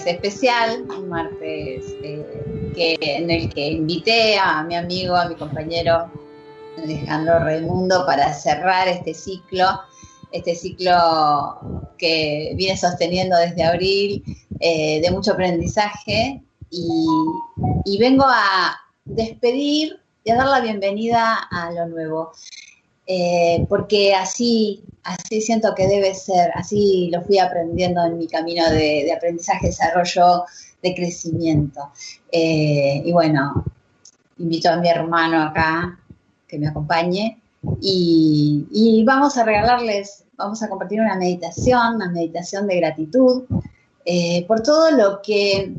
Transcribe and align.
especial, 0.06 0.84
un 0.88 1.08
martes 1.08 1.84
eh, 2.02 2.72
que, 2.74 2.96
en 3.00 3.30
el 3.30 3.52
que 3.52 3.68
invité 3.68 4.36
a 4.38 4.62
mi 4.64 4.74
amigo, 4.74 5.14
a 5.14 5.28
mi 5.28 5.36
compañero 5.36 6.10
Alejandro 6.82 7.38
Raimundo 7.38 8.04
para 8.04 8.32
cerrar 8.32 8.88
este 8.88 9.14
ciclo, 9.14 9.66
este 10.32 10.54
ciclo 10.54 11.92
que 11.98 12.52
viene 12.56 12.76
sosteniendo 12.76 13.36
desde 13.36 13.62
abril 13.62 14.24
eh, 14.60 15.00
de 15.00 15.10
mucho 15.10 15.32
aprendizaje 15.32 16.42
y, 16.70 17.06
y 17.84 17.98
vengo 17.98 18.24
a 18.26 18.76
despedir 19.04 20.00
y 20.24 20.30
a 20.30 20.36
dar 20.36 20.48
la 20.48 20.60
bienvenida 20.60 21.48
a 21.50 21.70
lo 21.70 21.86
nuevo. 21.86 22.32
Eh, 23.06 23.66
porque 23.68 24.14
así, 24.14 24.82
así 25.02 25.40
siento 25.40 25.74
que 25.74 25.86
debe 25.86 26.14
ser, 26.14 26.50
así 26.54 27.10
lo 27.12 27.22
fui 27.22 27.38
aprendiendo 27.38 28.04
en 28.04 28.18
mi 28.18 28.26
camino 28.26 28.68
de, 28.70 29.12
aprendizaje, 29.12 29.66
desarrollo, 29.66 30.44
de 30.82 30.94
crecimiento. 30.94 31.90
Eh, 32.32 33.02
y 33.04 33.12
bueno, 33.12 33.64
invito 34.38 34.70
a 34.70 34.76
mi 34.76 34.88
hermano 34.88 35.42
acá 35.42 35.98
que 36.48 36.58
me 36.58 36.68
acompañe 36.68 37.38
y, 37.80 38.66
y, 38.70 39.04
vamos 39.04 39.36
a 39.38 39.44
regalarles, 39.44 40.24
vamos 40.36 40.62
a 40.62 40.68
compartir 40.68 41.00
una 41.00 41.16
meditación, 41.16 41.96
una 41.96 42.10
meditación 42.10 42.66
de 42.66 42.76
gratitud 42.76 43.44
eh, 44.04 44.44
por 44.46 44.62
todo 44.62 44.90
lo 44.90 45.22
que 45.22 45.74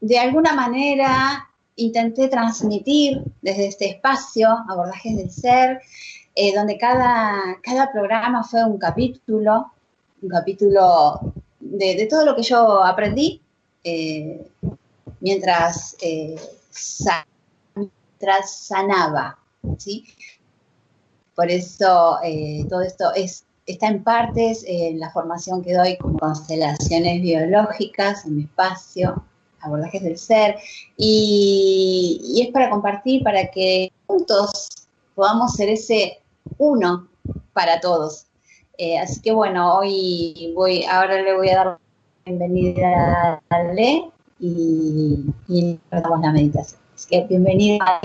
de 0.00 0.18
alguna 0.18 0.52
manera 0.54 1.48
intenté 1.76 2.28
transmitir 2.28 3.22
desde 3.42 3.66
este 3.66 3.90
espacio, 3.90 4.48
abordajes 4.68 5.16
del 5.16 5.30
ser, 5.30 5.80
eh, 6.36 6.52
donde 6.52 6.76
cada, 6.78 7.60
cada, 7.62 7.92
programa 7.92 8.42
fue 8.42 8.64
un 8.64 8.76
capítulo, 8.76 9.70
un 10.20 10.28
capítulo 10.28 11.32
de, 11.60 12.08
todo 12.10 12.24
lo 12.24 12.34
que 12.34 12.42
yo 12.42 12.82
aprendí 12.82 13.40
eh, 13.84 14.44
mientras, 15.20 15.96
eh, 16.02 16.34
sa 16.70 17.24
mientras 17.76 18.52
sanaba, 18.52 19.38
¿sí? 19.78 20.04
Por 21.36 21.50
eso 21.50 22.18
todo 22.68 22.82
esto 22.82 23.12
es, 23.14 23.44
está 23.66 23.88
en 23.88 24.02
partes 24.02 24.64
en 24.66 24.98
la 24.98 25.10
formación 25.10 25.62
que 25.62 25.74
doy 25.74 25.96
con 25.98 26.18
constelaciones 26.18 27.22
biológicas 27.22 28.24
en 28.24 28.36
mi 28.36 28.42
espacio, 28.44 29.24
abordajes 29.60 30.02
del 30.02 30.18
ser, 30.18 30.56
y 30.96 32.42
es 32.44 32.52
para 32.52 32.70
compartir, 32.70 33.22
para 33.22 33.50
que 33.50 33.92
juntos 34.06 34.88
podamos 35.14 35.54
ser 35.54 35.68
ese 35.68 36.23
uno 36.58 37.08
para 37.52 37.80
todos. 37.80 38.26
Eh, 38.78 38.98
así 38.98 39.20
que 39.20 39.32
bueno, 39.32 39.76
hoy 39.76 40.52
voy, 40.54 40.84
ahora 40.84 41.22
le 41.22 41.36
voy 41.36 41.48
a 41.50 41.56
dar 41.56 41.66
la 41.66 41.78
bienvenida 42.26 43.42
a 43.48 43.62
Le 43.72 44.10
y, 44.40 45.24
y 45.48 45.78
la 45.90 46.32
meditación. 46.32 46.80
Así 46.94 47.08
que 47.08 47.24
bienvenida. 47.28 48.00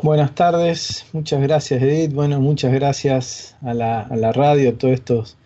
Buenas 0.00 0.34
tardes, 0.34 1.06
muchas 1.12 1.40
gracias 1.40 1.82
Edith, 1.82 2.12
bueno, 2.12 2.40
muchas 2.40 2.72
gracias 2.72 3.56
a 3.62 3.74
la 3.74 4.32
radio, 4.32 4.70
a 4.70 4.72
todos 4.74 4.94
estos 4.94 5.38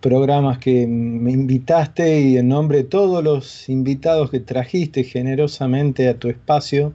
programas 0.00 0.58
que 0.58 0.86
me 0.86 1.32
invitaste 1.32 2.20
y 2.20 2.36
en 2.38 2.48
nombre 2.48 2.78
de 2.78 2.84
todos 2.84 3.22
los 3.22 3.68
invitados 3.68 4.30
que 4.30 4.40
trajiste 4.40 5.04
generosamente 5.04 6.08
a 6.08 6.18
tu 6.18 6.28
espacio, 6.28 6.92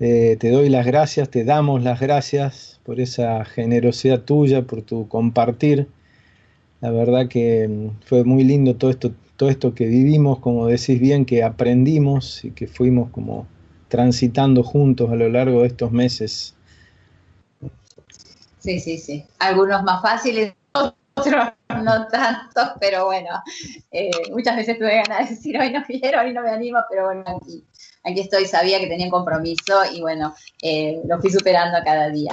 eh, 0.00 0.36
te 0.38 0.50
doy 0.50 0.68
las 0.68 0.86
gracias, 0.86 1.28
te 1.28 1.44
damos 1.44 1.82
las 1.82 2.00
gracias 2.00 2.80
por 2.84 3.00
esa 3.00 3.44
generosidad 3.44 4.22
tuya, 4.22 4.62
por 4.62 4.82
tu 4.82 5.08
compartir. 5.08 5.88
La 6.80 6.90
verdad 6.90 7.28
que 7.28 7.66
mm, 7.68 8.06
fue 8.06 8.24
muy 8.24 8.44
lindo 8.44 8.76
todo 8.76 8.90
esto, 8.90 9.12
todo 9.36 9.48
esto 9.48 9.74
que 9.74 9.86
vivimos, 9.86 10.38
como 10.38 10.66
decís 10.66 11.00
bien, 11.00 11.24
que 11.24 11.42
aprendimos 11.42 12.44
y 12.44 12.52
que 12.52 12.66
fuimos 12.66 13.10
como 13.10 13.46
transitando 13.88 14.62
juntos 14.62 15.10
a 15.10 15.16
lo 15.16 15.28
largo 15.28 15.62
de 15.62 15.68
estos 15.68 15.90
meses. 15.90 16.54
Sí, 18.58 18.80
sí, 18.80 18.98
sí. 18.98 19.24
Algunos 19.38 19.82
más 19.82 20.02
fáciles, 20.02 20.54
otros 20.72 21.52
no 21.68 22.06
tantos, 22.08 22.70
pero 22.80 23.06
bueno, 23.06 23.30
eh, 23.90 24.10
muchas 24.30 24.56
veces 24.56 24.78
tuve 24.78 24.96
ganas 24.96 25.28
de 25.28 25.34
decir, 25.34 25.58
hoy 25.58 25.72
no 25.72 25.82
quiero, 25.84 26.20
hoy 26.20 26.32
no 26.32 26.42
me 26.42 26.50
animo, 26.50 26.78
pero 26.90 27.06
bueno, 27.06 27.24
aquí, 27.26 27.64
aquí 28.04 28.20
estoy, 28.20 28.46
sabía 28.46 28.78
que 28.78 28.86
tenía 28.86 29.06
un 29.06 29.12
compromiso 29.12 29.84
y 29.92 30.00
bueno, 30.00 30.34
eh, 30.62 31.00
lo 31.06 31.20
fui 31.20 31.30
superando 31.30 31.78
cada 31.84 32.08
día. 32.08 32.32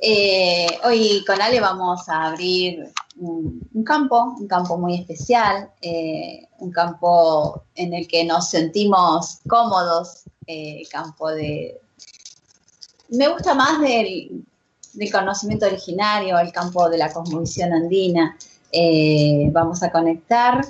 Eh, 0.00 0.68
hoy 0.84 1.24
con 1.26 1.40
Ale 1.40 1.60
vamos 1.60 2.08
a 2.08 2.26
abrir 2.26 2.88
un, 3.18 3.68
un 3.74 3.84
campo, 3.84 4.36
un 4.38 4.46
campo 4.46 4.78
muy 4.78 4.94
especial, 4.94 5.70
eh, 5.82 6.46
un 6.58 6.70
campo 6.70 7.64
en 7.74 7.94
el 7.94 8.06
que 8.06 8.24
nos 8.24 8.48
sentimos 8.50 9.38
cómodos, 9.48 10.22
el 10.46 10.88
campo 10.88 11.30
de... 11.30 11.80
Me 13.10 13.28
gusta 13.28 13.54
más 13.54 13.80
del, 13.80 14.44
del 14.92 15.12
conocimiento 15.12 15.66
originario, 15.66 16.38
el 16.38 16.52
campo 16.52 16.88
de 16.88 16.98
la 16.98 17.12
cosmovisión 17.12 17.72
andina. 17.72 18.36
Eh, 18.70 19.48
vamos 19.50 19.82
a 19.82 19.90
conectar 19.90 20.64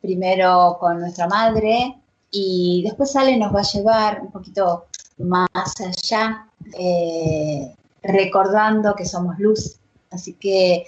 primero 0.00 0.76
con 0.80 1.00
nuestra 1.00 1.28
madre 1.28 2.01
y 2.32 2.82
después 2.82 3.14
Ale 3.14 3.36
nos 3.36 3.54
va 3.54 3.60
a 3.60 3.72
llevar 3.72 4.22
un 4.22 4.32
poquito 4.32 4.86
más 5.18 5.48
allá, 5.80 6.48
eh, 6.76 7.72
recordando 8.02 8.94
que 8.96 9.04
somos 9.04 9.38
luz. 9.38 9.76
Así 10.10 10.32
que 10.34 10.86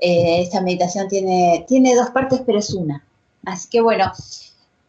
eh, 0.00 0.42
esta 0.42 0.62
meditación 0.62 1.06
tiene, 1.08 1.64
tiene 1.68 1.94
dos 1.94 2.10
partes, 2.10 2.42
pero 2.44 2.58
es 2.58 2.74
una. 2.74 3.04
Así 3.44 3.68
que 3.68 3.82
bueno, 3.82 4.10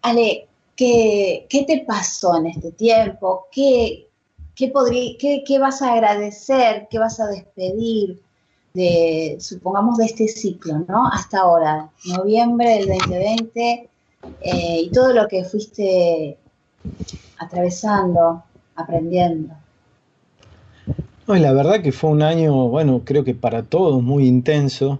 Ale, 0.01 0.47
¿qué, 0.75 1.45
qué 1.49 1.63
te 1.63 1.83
pasó 1.85 2.37
en 2.37 2.47
este 2.47 2.71
tiempo? 2.71 3.47
¿Qué, 3.51 4.07
qué, 4.55 4.69
podría, 4.69 5.17
qué, 5.19 5.43
qué 5.45 5.59
vas 5.59 5.81
a 5.81 5.93
agradecer? 5.93 6.87
¿Qué 6.89 6.99
vas 6.99 7.19
a 7.19 7.27
despedir? 7.27 8.21
de, 8.77 9.37
supongamos, 9.39 9.97
de 9.97 10.05
este 10.05 10.27
ciclo, 10.27 10.85
¿no? 10.87 11.07
Hasta 11.07 11.39
ahora, 11.39 11.89
noviembre 12.05 12.77
del 12.77 12.87
2020, 12.89 13.89
eh, 14.41 14.81
y 14.83 14.89
todo 14.91 15.13
lo 15.13 15.27
que 15.27 15.43
fuiste 15.43 16.37
atravesando, 17.37 18.43
aprendiendo. 18.75 19.53
No, 21.27 21.35
la 21.35 21.51
verdad 21.51 21.81
que 21.81 21.91
fue 21.91 22.11
un 22.11 22.21
año, 22.21 22.69
bueno, 22.69 23.01
creo 23.03 23.23
que 23.23 23.35
para 23.35 23.63
todos 23.63 24.01
muy 24.01 24.25
intenso. 24.27 24.99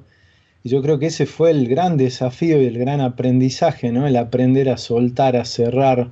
Y 0.64 0.70
yo 0.70 0.82
creo 0.82 1.00
que 1.00 1.06
ese 1.06 1.26
fue 1.26 1.52
el 1.52 1.70
gran 1.70 1.96
desafío 1.96 2.62
y 2.62 2.66
el 2.66 2.78
gran 2.78 3.00
aprendizaje, 3.00 3.92
¿no? 3.92 4.06
El 4.06 4.18
aprender 4.18 4.70
a 4.70 4.78
soltar, 4.78 5.38
a 5.38 5.46
cerrar, 5.46 6.10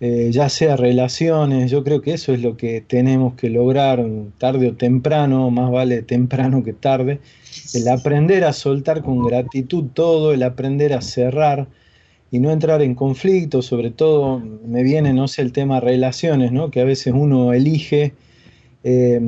eh, 0.00 0.30
ya 0.32 0.48
sea 0.48 0.76
relaciones, 0.76 1.70
yo 1.70 1.84
creo 1.84 2.02
que 2.02 2.12
eso 2.12 2.34
es 2.34 2.42
lo 2.42 2.56
que 2.56 2.80
tenemos 2.80 3.34
que 3.34 3.48
lograr 3.48 4.04
tarde 4.36 4.68
o 4.68 4.74
temprano, 4.74 5.48
más 5.50 5.70
vale 5.70 6.02
temprano 6.02 6.62
que 6.64 6.72
tarde, 6.72 7.20
el 7.72 7.88
aprender 7.88 8.44
a 8.44 8.52
soltar 8.52 9.02
con 9.02 9.24
gratitud 9.24 9.84
todo, 9.94 10.32
el 10.32 10.42
aprender 10.42 10.92
a 10.92 11.00
cerrar 11.00 11.68
y 12.32 12.40
no 12.40 12.50
entrar 12.50 12.80
en 12.80 12.94
conflicto, 12.94 13.60
sobre 13.60 13.90
todo 13.90 14.40
me 14.40 14.82
viene, 14.82 15.12
no 15.12 15.28
sé, 15.28 15.42
el 15.42 15.52
tema 15.52 15.80
relaciones, 15.80 16.50
¿no? 16.50 16.70
que 16.70 16.80
a 16.80 16.84
veces 16.84 17.12
uno 17.14 17.52
elige 17.52 18.14
eh, 18.84 19.20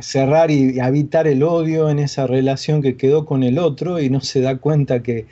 cerrar 0.00 0.50
y 0.50 0.80
habitar 0.80 1.28
el 1.28 1.44
odio 1.44 1.88
en 1.88 2.00
esa 2.00 2.26
relación 2.26 2.82
que 2.82 2.96
quedó 2.96 3.26
con 3.26 3.44
el 3.44 3.60
otro 3.60 4.00
y 4.00 4.10
no 4.10 4.20
se 4.20 4.40
da 4.40 4.56
cuenta 4.56 5.04
que 5.04 5.26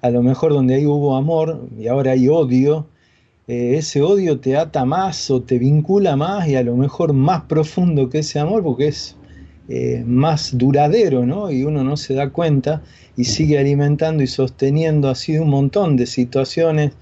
a 0.00 0.08
lo 0.08 0.22
mejor 0.22 0.54
donde 0.54 0.76
ahí 0.76 0.86
hubo 0.86 1.16
amor 1.16 1.68
y 1.78 1.86
ahora 1.88 2.12
hay 2.12 2.28
odio, 2.28 2.86
eh, 3.46 3.74
ese 3.76 4.00
odio 4.00 4.40
te 4.40 4.56
ata 4.56 4.86
más 4.86 5.30
o 5.30 5.42
te 5.42 5.58
vincula 5.58 6.16
más 6.16 6.48
y 6.48 6.56
a 6.56 6.62
lo 6.62 6.76
mejor 6.76 7.12
más 7.12 7.42
profundo 7.42 8.08
que 8.08 8.20
ese 8.20 8.38
amor, 8.38 8.62
porque 8.62 8.88
es, 8.88 9.16
eh, 9.68 10.04
más 10.06 10.58
duradero, 10.58 11.24
¿no? 11.24 11.50
Y 11.50 11.64
uno 11.64 11.84
no 11.84 11.96
se 11.96 12.14
da 12.14 12.30
cuenta 12.30 12.82
y 13.16 13.24
sigue 13.24 13.58
alimentando 13.58 14.22
y 14.22 14.26
sosteniendo 14.26 15.08
así 15.08 15.38
un 15.38 15.48
montón 15.48 15.96
de 15.96 16.06
situaciones, 16.06 16.92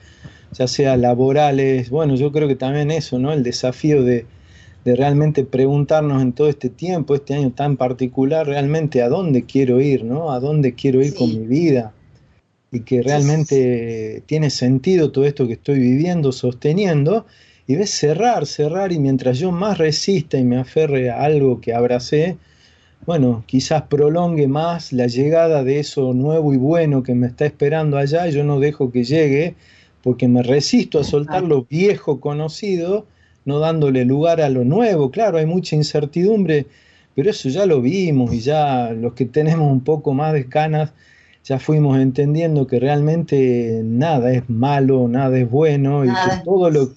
ya 0.52 0.68
sea 0.68 0.96
laborales, 0.96 1.90
bueno, 1.90 2.14
yo 2.14 2.30
creo 2.30 2.46
que 2.46 2.54
también 2.54 2.90
eso, 2.90 3.18
¿no? 3.18 3.32
El 3.32 3.42
desafío 3.42 4.04
de, 4.04 4.26
de 4.84 4.96
realmente 4.96 5.44
preguntarnos 5.44 6.22
en 6.22 6.32
todo 6.32 6.48
este 6.48 6.68
tiempo, 6.68 7.14
este 7.14 7.34
año 7.34 7.52
tan 7.52 7.76
particular, 7.76 8.46
realmente 8.46 9.02
a 9.02 9.08
dónde 9.08 9.44
quiero 9.44 9.80
ir, 9.80 10.04
¿no? 10.04 10.32
A 10.32 10.40
dónde 10.40 10.74
quiero 10.74 11.02
ir 11.02 11.14
con 11.14 11.30
mi 11.30 11.46
vida. 11.46 11.92
Y 12.70 12.80
que 12.80 13.02
realmente 13.02 14.22
tiene 14.26 14.50
sentido 14.50 15.10
todo 15.10 15.24
esto 15.26 15.46
que 15.46 15.54
estoy 15.54 15.78
viviendo, 15.78 16.32
sosteniendo, 16.32 17.26
y 17.66 17.76
ves 17.76 17.90
cerrar, 17.90 18.46
cerrar, 18.46 18.92
y 18.92 18.98
mientras 18.98 19.38
yo 19.38 19.52
más 19.52 19.78
resista 19.78 20.38
y 20.38 20.44
me 20.44 20.58
aferre 20.58 21.10
a 21.10 21.22
algo 21.22 21.60
que 21.60 21.74
abracé, 21.74 22.38
bueno, 23.04 23.42
quizás 23.46 23.82
prolongue 23.82 24.46
más 24.46 24.92
la 24.92 25.08
llegada 25.08 25.64
de 25.64 25.80
eso 25.80 26.14
nuevo 26.14 26.54
y 26.54 26.56
bueno 26.56 27.02
que 27.02 27.14
me 27.14 27.26
está 27.26 27.46
esperando 27.46 27.96
allá, 27.96 28.28
y 28.28 28.32
yo 28.32 28.44
no 28.44 28.60
dejo 28.60 28.92
que 28.92 29.04
llegue, 29.04 29.56
porque 30.02 30.28
me 30.28 30.42
resisto 30.42 31.00
a 31.00 31.04
soltar 31.04 31.42
lo 31.42 31.64
viejo 31.64 32.20
conocido, 32.20 33.06
no 33.44 33.58
dándole 33.58 34.04
lugar 34.04 34.40
a 34.40 34.48
lo 34.48 34.64
nuevo. 34.64 35.10
Claro, 35.10 35.38
hay 35.38 35.46
mucha 35.46 35.74
incertidumbre, 35.74 36.66
pero 37.14 37.30
eso 37.30 37.48
ya 37.48 37.66
lo 37.66 37.80
vimos 37.80 38.32
y 38.32 38.40
ya 38.40 38.92
los 38.92 39.14
que 39.14 39.24
tenemos 39.24 39.70
un 39.70 39.80
poco 39.80 40.14
más 40.14 40.32
de 40.32 40.48
canas, 40.48 40.92
ya 41.44 41.58
fuimos 41.58 41.98
entendiendo 41.98 42.68
que 42.68 42.78
realmente 42.78 43.82
nada 43.84 44.32
es 44.32 44.48
malo, 44.48 45.08
nada 45.08 45.36
es 45.38 45.50
bueno 45.50 46.04
y 46.04 46.08
que 46.08 46.44
todo 46.44 46.70
lo, 46.70 46.92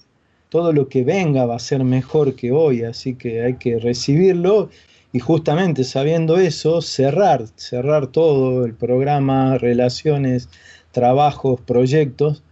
todo 0.50 0.72
lo 0.72 0.88
que 0.88 1.02
venga 1.02 1.46
va 1.46 1.56
a 1.56 1.60
ser 1.60 1.82
mejor 1.82 2.36
que 2.36 2.52
hoy, 2.52 2.82
así 2.82 3.14
que 3.14 3.42
hay 3.42 3.54
que 3.54 3.80
recibirlo 3.80 4.70
y 5.12 5.20
justamente 5.20 5.84
sabiendo 5.84 6.36
eso, 6.38 6.82
cerrar, 6.82 7.46
cerrar 7.56 8.08
todo 8.08 8.64
el 8.64 8.74
programa, 8.74 9.58
relaciones, 9.58 10.48
trabajos, 10.92 11.60
proyectos 11.60 12.42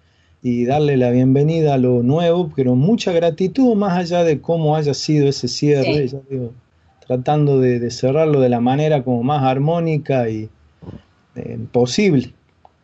y 0.43 0.67
darle 0.67 0.97
la 0.97 1.11
bienvenida 1.11 1.75
a 1.75 1.79
lo 1.79 2.03
nuevo, 2.03 2.53
pero 2.55 2.75
mucha 2.75 3.13
gratitud 3.13 3.75
más 3.75 3.99
allá 3.99 4.25
de 4.25 4.41
cómo 4.41 4.77
haya 4.77 4.95
sido 4.95 5.29
ese 5.29 5.49
cierre, 5.49 6.11
tratando 7.07 7.61
de, 7.61 7.91
cerrarlo 7.91 8.41
de 8.41 8.51
la 8.51 8.61
manera 8.61 9.03
como 9.03 9.23
más 9.23 9.43
armónica 9.43 10.29
y 10.29 10.51
eh, 11.35 11.59
posible, 11.73 12.35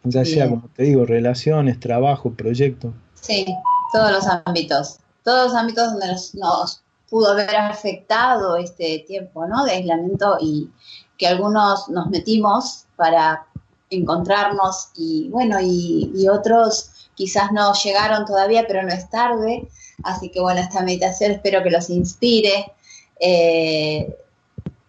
ya 0.05 0.25
sea 0.25 0.49
como 0.49 0.69
te 0.75 0.85
digo, 0.85 1.05
relaciones, 1.05 1.79
trabajo, 1.79 2.33
proyecto. 2.33 2.93
Sí, 3.15 3.47
todos 3.93 4.11
los 4.11 4.27
ámbitos, 4.27 4.99
todos 5.23 5.53
los 5.53 5.55
ámbitos 5.55 5.93
donde 5.93 6.07
nos, 6.09 6.83
pudo 7.11 7.33
haber 7.33 7.55
afectado 7.57 8.57
este 8.57 9.05
tiempo 9.07 9.47
¿no? 9.47 9.65
de 9.65 9.73
aislamiento 9.73 10.39
y 10.41 10.71
que 11.19 11.27
algunos 11.27 11.89
nos 11.89 12.09
metimos 12.09 12.87
para 12.97 13.47
encontrarnos 13.91 14.91
y 14.95 15.29
bueno, 15.31 15.59
y 15.61 16.27
otros 16.29 16.91
quizás 17.21 17.53
no 17.53 17.75
llegaron 17.75 18.25
todavía, 18.25 18.65
pero 18.67 18.83
no 18.83 18.89
es 18.89 19.11
tarde. 19.11 19.69
Así 20.05 20.31
que 20.31 20.41
bueno, 20.41 20.61
esta 20.61 20.83
meditación 20.83 21.33
espero 21.33 21.63
que 21.63 21.71
los 21.71 21.91
inspire. 21.91 22.73
Eh, 23.21 24.17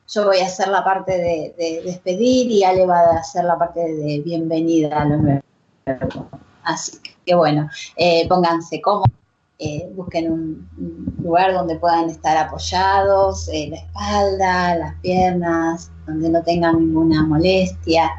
yo 0.07 0.25
voy 0.25 0.39
a 0.39 0.45
hacer 0.45 0.69
la 0.69 0.81
parte 0.81 1.18
de, 1.18 1.81
despedir 1.83 2.50
y 2.50 2.63
Ale 2.63 2.85
va 2.85 3.00
a 3.01 3.19
hacer 3.19 3.44
la 3.44 3.57
parte 3.57 3.81
de 3.81 4.21
bienvenida 4.21 5.01
a 5.01 5.06
los 5.06 5.21
nuevos. 5.21 5.44
Así 6.63 7.00
que 7.25 7.35
bueno, 7.35 7.69
eh, 7.97 8.27
pónganse 8.29 8.79
cómodos, 8.79 9.12
eh, 9.61 9.89
busquen 9.95 10.31
un, 10.31 11.15
lugar 11.23 11.53
donde 11.53 11.77
puedan 11.77 12.09
estar 12.09 12.35
apoyados, 12.35 13.47
la 13.47 13.77
espalda, 13.77 14.75
las 14.75 14.95
piernas, 15.01 15.91
donde 16.07 16.29
no 16.29 16.41
tengan 16.43 16.79
ninguna 16.79 17.23
molestia. 17.25 18.11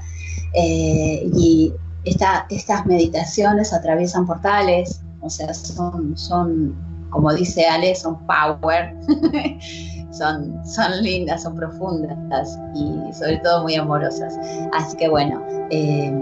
y 0.54 1.72
estas 2.04 2.86
meditaciones 2.86 3.72
atraviesan 3.72 4.26
portales, 4.26 5.02
o 5.20 5.30
sea, 5.30 5.52
son, 5.54 6.16
son 6.16 6.74
como 7.12 7.32
dice 7.32 7.66
Ale, 7.66 7.94
son 7.94 8.18
power, 8.26 8.94
son, 10.10 10.66
son 10.66 11.02
lindas, 11.02 11.42
son 11.42 11.54
profundas 11.54 12.58
y 12.74 13.12
sobre 13.12 13.36
todo 13.38 13.62
muy 13.62 13.76
amorosas. 13.76 14.34
Así 14.72 14.96
que 14.96 15.08
bueno, 15.08 15.40
eh, 15.70 16.12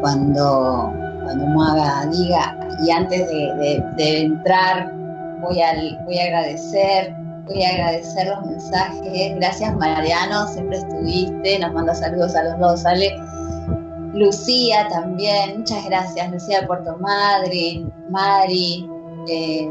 cuando, 0.00 0.92
cuando 1.26 1.46
Muaga 1.46 2.06
diga, 2.06 2.56
y 2.84 2.90
antes 2.90 3.28
de, 3.28 3.82
entrar, 3.98 4.92
voy 5.40 5.60
a, 5.60 5.74
voy 6.04 6.18
a 6.18 6.24
agradecer 6.24 7.14
voy 7.46 7.62
a 7.62 7.70
agradecer 7.70 8.26
los 8.26 8.44
mensajes. 8.44 9.36
Gracias 9.36 9.74
Mariano, 9.76 10.48
siempre 10.48 10.78
estuviste, 10.78 11.58
nos 11.58 11.72
manda 11.72 11.94
saludos 11.94 12.34
a 12.34 12.44
los 12.44 12.58
dos, 12.58 12.86
Ale. 12.86 13.12
Lucía 14.14 14.88
también, 14.88 15.58
muchas 15.58 15.84
gracias, 15.84 16.30
Lucía 16.30 16.60
de 16.60 16.66
Puerto 16.66 16.96
Madryn, 16.98 17.92
Mari, 18.08 18.88
eh, 19.28 19.70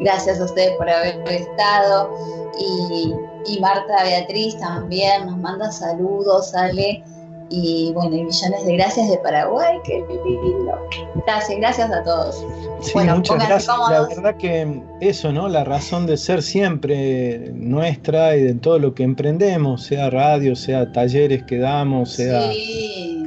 gracias 0.00 0.40
a 0.40 0.44
ustedes 0.44 0.76
por 0.76 0.90
haber 0.90 1.22
estado. 1.28 2.10
Y, 2.58 3.14
y, 3.46 3.60
Marta 3.60 4.02
Beatriz 4.02 4.58
también 4.58 5.26
nos 5.26 5.38
manda 5.38 5.70
saludos, 5.70 6.50
sale. 6.50 7.04
Y 7.52 7.92
bueno, 7.94 8.14
y 8.14 8.22
millones 8.22 8.64
de 8.64 8.76
gracias 8.76 9.10
de 9.10 9.18
Paraguay, 9.18 9.78
qué 9.84 10.04
lindo. 10.24 10.78
Gracias, 11.26 11.58
gracias 11.58 11.90
a 11.90 12.04
todos. 12.04 12.44
Sí, 12.80 12.96
muchas 12.96 13.36
gracias. 13.36 13.76
La 13.90 14.06
verdad 14.06 14.36
que 14.36 14.82
eso, 15.00 15.32
¿no? 15.32 15.48
La 15.48 15.64
razón 15.64 16.06
de 16.06 16.16
ser 16.16 16.42
siempre 16.42 17.50
nuestra 17.52 18.36
y 18.36 18.42
de 18.42 18.54
todo 18.54 18.78
lo 18.78 18.94
que 18.94 19.02
emprendemos, 19.02 19.82
sea 19.82 20.10
radio, 20.10 20.54
sea 20.54 20.92
talleres 20.92 21.42
que 21.42 21.58
damos, 21.58 22.12
sea 22.12 22.52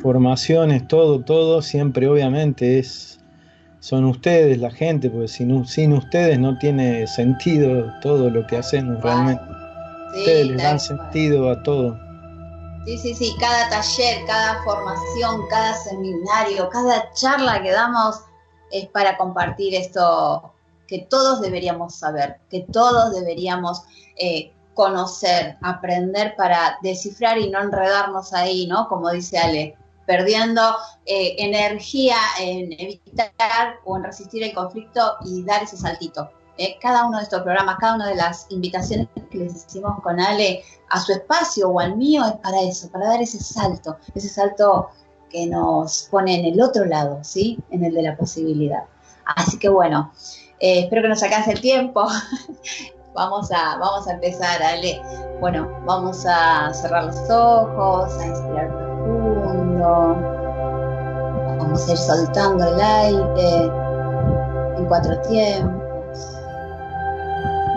formaciones, 0.02 0.88
todo, 0.88 1.20
todo, 1.20 1.62
siempre 1.62 2.08
obviamente 2.08 2.80
es 2.80 3.14
son 3.84 4.06
ustedes, 4.06 4.60
la 4.60 4.72
gente, 4.72 5.10
porque 5.10 5.28
sin, 5.28 5.68
sin 5.68 5.92
ustedes 5.92 6.40
no 6.40 6.58
tiene 6.58 7.06
sentido 7.06 7.92
todo 8.02 8.30
lo 8.30 8.48
que 8.48 8.56
hacemos 8.56 9.04
realmente. 9.04 9.44
ustedes 10.16 10.48
les 10.48 10.64
dan 10.64 10.80
sentido 10.80 11.50
a 11.50 11.62
todo. 11.64 12.00
Sí, 12.86 12.98
sí, 12.98 13.14
sí, 13.16 13.36
cada 13.40 13.70
taller, 13.70 14.26
cada 14.26 14.62
formación, 14.64 15.48
cada 15.48 15.74
seminario, 15.74 16.70
cada 16.70 17.10
charla 17.14 17.62
que 17.62 17.72
damos 17.72 18.20
es 18.72 18.88
para 18.88 19.18
compartir 19.18 19.74
esto 19.74 20.54
que 20.86 21.00
todos 21.10 21.40
deberíamos 21.40 21.96
saber, 21.96 22.42
que 22.50 22.66
todos 22.74 23.14
deberíamos 23.14 23.84
eh, 24.18 24.52
conocer, 24.74 25.58
aprender 25.62 26.36
para 26.36 26.78
descifrar 26.82 27.38
y 27.38 27.50
no 27.50 27.62
enredarnos 27.62 28.34
ahí, 28.34 28.68
¿no? 28.68 28.90
Como 28.90 29.10
dice 29.12 29.38
Ale, 29.38 29.78
perdiendo 30.06 30.76
eh, 31.06 31.36
energía 31.38 32.18
en 32.42 32.74
evitar 32.74 33.80
o 33.86 33.96
en 33.96 34.04
resistir 34.04 34.44
el 34.44 34.54
conflicto 34.54 35.16
y 35.24 35.44
dar 35.46 35.64
ese 35.64 35.78
saltito. 35.78 36.30
Eh, 36.58 36.78
cada 36.80 37.06
uno 37.06 37.18
de 37.18 37.24
estos 37.24 37.42
programas, 37.42 37.78
cada 37.80 37.96
una 37.96 38.08
de 38.08 38.16
las 38.16 38.46
invitaciones 38.50 39.08
que 39.32 39.38
les 39.40 39.66
hicimos 39.66 40.00
con 40.04 40.20
Ale 40.20 40.64
a 40.90 41.00
su 41.00 41.12
espacio 41.12 41.70
o 41.70 41.80
al 41.80 41.98
mío 41.98 42.24
es 42.26 42.34
para 42.34 42.62
eso, 42.62 42.90
para 42.90 43.08
dar 43.08 43.22
ese 43.22 43.40
salto, 43.40 43.98
ese 44.14 44.30
salto 44.30 44.90
que 45.32 45.48
nos 45.48 46.08
pone 46.12 46.40
en 46.40 46.54
el 46.54 46.62
otro 46.62 46.86
lado, 46.86 47.20
¿sí? 47.24 47.58
En 47.72 47.84
el 47.84 47.94
de 47.96 48.04
la 48.04 48.16
posibilidad. 48.16 48.84
Así 49.26 49.58
que 49.58 49.70
bueno, 49.70 50.12
eh, 50.60 50.82
espero 50.82 51.02
que 51.02 51.10
nos 51.10 51.24
alcance 51.24 51.54
el 51.54 51.62
tiempo. 51.62 52.06
vamos, 53.16 53.52
a, 53.52 53.78
vamos 53.78 54.08
a 54.08 54.14
empezar, 54.14 54.62
Ale. 54.62 55.02
Bueno, 55.40 55.68
vamos 55.86 56.24
a 56.28 56.72
cerrar 56.74 57.06
los 57.06 57.30
ojos, 57.30 58.16
a 58.20 58.28
inspirar 58.28 58.70
profundo. 58.70 60.18
Vamos 61.58 61.88
a 61.88 61.92
ir 61.92 61.98
soltando 61.98 62.66
el 62.66 62.80
aire 62.80 63.72
en 64.78 64.86
cuatro 64.86 65.20
tiempos. 65.22 65.83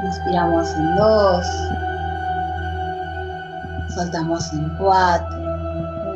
Inspiramos 0.07 0.71
en 0.75 0.97
dos. 0.97 1.47
Soltamos 3.93 4.53
en 4.53 4.69
cuatro. 4.79 5.37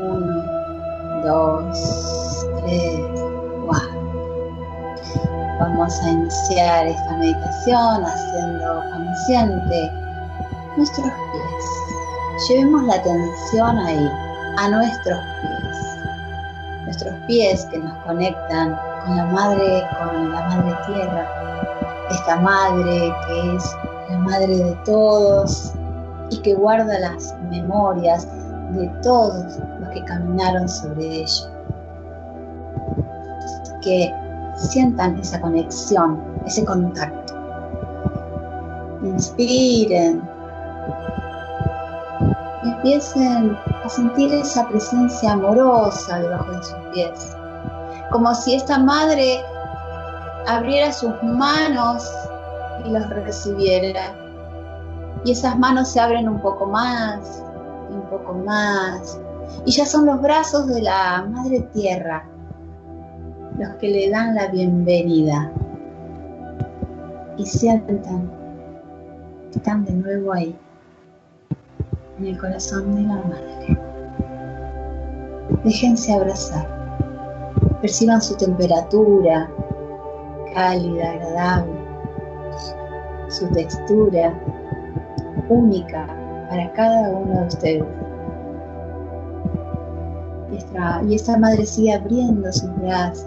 Uno, 0.00 0.44
dos, 1.24 2.46
tres, 2.60 3.00
cuatro. 3.66 4.00
Vamos 5.58 6.00
a 6.02 6.08
iniciar 6.08 6.86
esta 6.86 7.16
meditación 7.16 8.04
haciendo 8.04 8.82
consciente 8.92 9.92
nuestros 10.76 11.10
pies. 11.32 12.48
Llevemos 12.48 12.84
la 12.84 12.94
atención 12.94 13.76
ahí, 13.78 14.10
a 14.58 14.68
nuestros 14.68 15.18
pies. 15.40 15.98
Nuestros 16.84 17.14
pies 17.26 17.66
que 17.66 17.78
nos 17.78 17.92
conectan 18.04 18.78
con 19.04 19.16
la 19.16 19.24
madre, 19.26 19.84
con 19.98 20.32
la 20.32 20.42
madre 20.42 20.76
tierra. 20.86 21.26
Esta 22.10 22.40
madre 22.40 23.14
que 23.26 23.56
es 23.56 23.76
la 24.10 24.18
madre 24.18 24.56
de 24.56 24.78
todos 24.84 25.72
y 26.30 26.38
que 26.42 26.54
guarda 26.54 26.98
las 26.98 27.34
memorias 27.50 28.26
de 28.72 28.86
todos 29.02 29.58
los 29.80 29.88
que 29.90 30.04
caminaron 30.04 30.68
sobre 30.68 31.22
ella. 31.22 31.50
Que 33.82 34.14
sientan 34.56 35.18
esa 35.18 35.40
conexión, 35.40 36.22
ese 36.44 36.64
contacto. 36.64 37.34
Inspiren 39.02 40.22
empiecen 42.62 43.56
a 43.84 43.88
sentir 43.88 44.32
esa 44.32 44.66
presencia 44.68 45.32
amorosa 45.32 46.18
debajo 46.18 46.50
de 46.50 46.62
sus 46.62 46.78
pies, 46.92 47.36
como 48.10 48.34
si 48.34 48.54
esta 48.54 48.78
madre 48.78 49.42
abriera 50.46 50.92
sus 50.92 51.12
manos 51.22 52.10
y 52.84 52.90
los 52.90 53.08
recibiera. 53.10 54.14
Y 55.24 55.32
esas 55.32 55.58
manos 55.58 55.88
se 55.88 56.00
abren 56.00 56.28
un 56.28 56.40
poco 56.40 56.66
más, 56.66 57.42
un 57.90 58.02
poco 58.08 58.34
más, 58.34 59.20
y 59.66 59.72
ya 59.72 59.84
son 59.84 60.06
los 60.06 60.20
brazos 60.22 60.66
de 60.68 60.82
la 60.82 61.26
Madre 61.28 61.60
Tierra 61.72 62.24
los 63.60 63.74
que 63.74 63.88
le 63.88 64.10
dan 64.10 64.34
la 64.34 64.46
bienvenida. 64.48 65.52
Y 67.36 67.44
sientan 67.44 68.30
que 69.50 69.58
están 69.58 69.84
de 69.84 69.92
nuevo 69.92 70.32
ahí, 70.32 70.56
en 72.18 72.26
el 72.26 72.38
corazón 72.38 72.96
de 72.96 73.02
la 73.02 73.16
Madre. 73.16 73.78
Déjense 75.64 76.14
abrazar, 76.14 76.66
perciban 77.82 78.22
su 78.22 78.34
temperatura, 78.36 79.50
cálida, 80.54 81.10
agradable, 81.10 81.79
su 83.30 83.46
textura 83.48 84.34
única 85.48 86.06
para 86.48 86.72
cada 86.72 87.10
uno 87.10 87.40
de 87.40 87.46
ustedes. 87.46 87.84
Y 91.06 91.14
esta, 91.14 91.38
madre 91.38 91.64
sigue 91.64 91.94
abriendo 91.94 92.52
sus 92.52 92.76
brazos, 92.78 93.26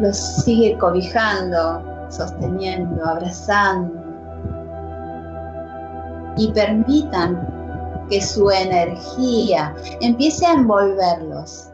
los 0.00 0.16
sigue 0.16 0.76
cobijando, 0.78 1.82
sosteniendo, 2.08 3.04
abrazando. 3.04 3.94
Y 6.36 6.50
permitan 6.52 8.04
que 8.08 8.20
su 8.20 8.50
energía 8.50 9.74
empiece 10.00 10.44
a 10.46 10.54
envolverlos, 10.54 11.70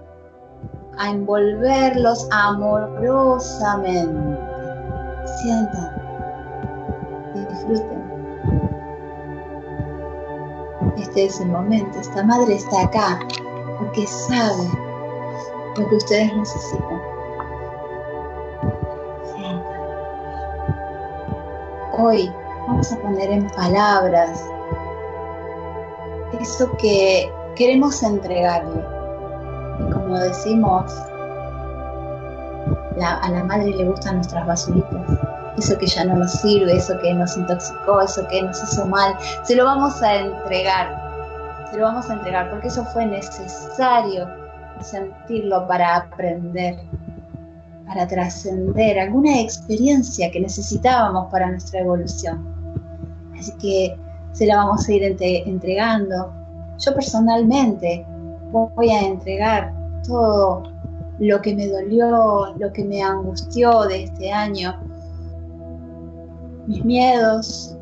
a 0.98 1.10
envolverlos 1.10 2.28
amorosamente. 2.30 4.38
Sientan, 5.42 6.03
disfruten. 7.68 8.04
Este 10.96 11.24
es 11.26 11.40
el 11.40 11.48
momento, 11.48 11.98
esta 11.98 12.22
madre 12.24 12.54
está 12.54 12.82
acá 12.82 13.20
porque 13.78 14.06
sabe 14.06 14.68
lo 15.76 15.88
que 15.88 15.96
ustedes 15.96 16.36
necesitan. 16.36 17.02
Hoy 21.96 22.32
vamos 22.66 22.92
a 22.92 22.96
poner 22.98 23.30
en 23.30 23.46
palabras 23.50 24.44
eso 26.40 26.70
que 26.78 27.32
queremos 27.54 28.02
entregarle 28.02 28.94
como 29.92 30.18
decimos, 30.18 30.92
a 33.00 33.30
la 33.30 33.44
madre 33.44 33.70
le 33.70 33.84
gustan 33.84 34.16
nuestras 34.16 34.46
basuritas, 34.46 35.18
eso 35.58 35.78
que 35.78 35.86
ya 35.86 36.04
no 36.04 36.16
nos 36.16 36.32
sirve, 36.32 36.76
eso 36.76 36.98
que 36.98 37.14
nos 37.14 37.36
intoxicó, 37.36 38.00
eso 38.00 38.26
que 38.28 38.42
nos 38.42 38.62
hizo 38.62 38.86
mal, 38.86 39.14
se 39.44 39.54
lo 39.54 39.64
vamos 39.64 40.02
a 40.02 40.16
entregar, 40.16 41.68
se 41.70 41.78
lo 41.78 41.84
vamos 41.84 42.10
a 42.10 42.14
entregar, 42.14 42.50
porque 42.50 42.68
eso 42.68 42.84
fue 42.86 43.06
necesario 43.06 44.28
sentirlo 44.80 45.66
para 45.66 45.96
aprender, 45.96 46.76
para 47.86 48.06
trascender 48.06 48.98
alguna 48.98 49.40
experiencia 49.40 50.30
que 50.30 50.40
necesitábamos 50.40 51.30
para 51.30 51.50
nuestra 51.50 51.80
evolución. 51.80 52.44
Así 53.38 53.52
que 53.58 53.96
se 54.32 54.46
la 54.46 54.56
vamos 54.56 54.88
a 54.88 54.92
ir 54.92 55.02
entregando. 55.20 56.32
Yo 56.78 56.94
personalmente 56.94 58.04
voy 58.50 58.90
a 58.90 59.02
entregar 59.02 59.72
todo 60.06 60.64
lo 61.18 61.40
que 61.40 61.54
me 61.54 61.68
dolió, 61.68 62.54
lo 62.58 62.72
que 62.72 62.84
me 62.84 63.02
angustió 63.02 63.82
de 63.82 64.04
este 64.04 64.32
año, 64.32 64.76
mis 66.66 66.84
miedos, 66.84 67.76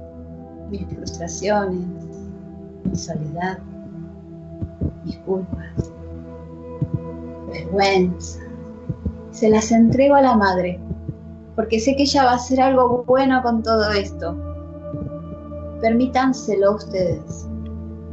mis 0.70 0.86
frustraciones, 0.86 1.86
mi 2.84 2.96
soledad, 2.96 3.58
mis 5.04 5.16
culpas, 5.18 5.92
vergüenza. 7.50 8.40
Se 9.30 9.48
las 9.48 9.70
entrego 9.70 10.14
a 10.14 10.22
la 10.22 10.36
madre, 10.36 10.80
porque 11.56 11.78
sé 11.78 11.96
que 11.96 12.02
ella 12.02 12.24
va 12.24 12.30
a 12.32 12.36
hacer 12.36 12.60
algo 12.60 13.04
bueno 13.04 13.42
con 13.42 13.62
todo 13.62 13.90
esto. 13.92 14.36
Permítanselo 15.80 16.76
ustedes. 16.76 17.48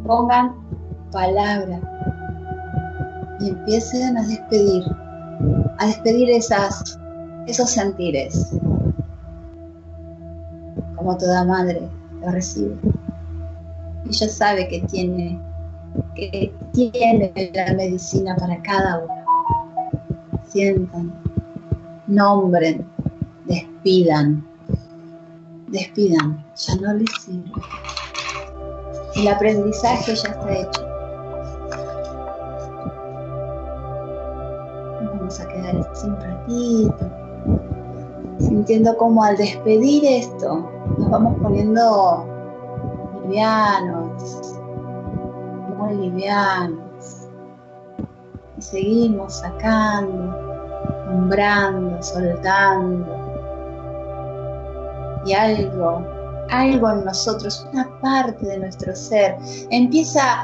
Pongan 0.06 0.56
palabra 1.12 1.80
y 3.40 3.50
empiecen 3.50 4.18
a 4.18 4.28
despedir, 4.28 4.84
a 5.78 5.88
despedir 5.88 6.30
esas, 6.30 7.00
esos 7.48 7.70
sentires, 7.70 8.54
como 11.00 11.18
toda 11.18 11.46
madre 11.46 11.90
lo 12.22 12.30
recibe. 12.30 12.76
Ella 14.06 14.28
sabe 14.28 14.68
que 14.68 14.82
tiene, 14.82 15.40
que 16.14 16.54
tiene 16.74 17.32
la 17.54 17.74
medicina 17.74 18.36
para 18.36 18.62
cada 18.62 19.00
uno. 19.00 19.14
Sientan, 20.46 21.14
nombren, 22.08 22.86
despidan, 23.46 24.46
despidan, 25.68 26.44
ya 26.56 26.76
no 26.76 26.94
les 26.94 27.10
sirve. 27.22 27.52
El 29.16 29.28
aprendizaje 29.30 30.16
ya 30.16 30.30
está 30.30 30.54
hecho. 30.54 30.86
a 35.30 35.48
quedar 35.48 35.88
así 35.92 36.08
un 36.08 36.20
ratito, 36.20 37.12
sintiendo 38.40 38.98
como 38.98 39.24
al 39.24 39.38
despedir 39.38 40.04
esto 40.04 40.68
vamos 41.10 41.38
poniendo 41.42 42.26
livianos, 43.24 44.60
muy 45.78 45.96
livianos. 45.96 47.28
Y 48.58 48.62
seguimos 48.62 49.40
sacando, 49.40 50.36
nombrando, 51.08 52.02
soltando. 52.04 53.18
Y 55.26 55.34
algo, 55.34 56.04
algo 56.50 56.90
en 56.92 57.06
nosotros, 57.06 57.68
una 57.72 57.90
parte 58.02 58.46
de 58.46 58.60
nuestro 58.60 58.96
ser, 58.96 59.38
empieza 59.70 60.44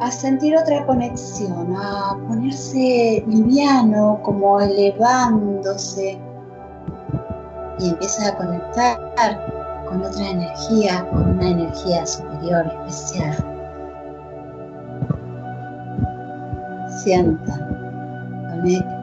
a 0.00 0.10
sentir 0.10 0.56
otra 0.56 0.86
conexión, 0.86 1.76
a 1.76 2.16
ponerse 2.26 3.22
liviano, 3.26 4.20
como 4.22 4.60
elevándose 4.60 6.18
y 7.80 7.88
empieza 7.88 8.28
a 8.28 8.36
conectar 8.36 8.98
con 9.88 10.02
otra 10.02 10.28
energía, 10.28 11.06
con 11.10 11.30
una 11.30 11.48
energía 11.48 12.06
superior, 12.06 12.66
especial. 12.88 13.36
Sientan, 17.02 17.68
conecten. 18.50 19.00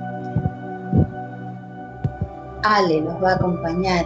Ale 2.63 3.01
los 3.01 3.23
va 3.23 3.31
a 3.31 3.35
acompañar 3.35 4.05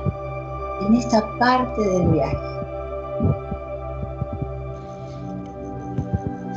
en 0.88 0.96
esta 0.96 1.22
parte 1.38 1.82
del 1.82 2.08
viaje. 2.08 2.38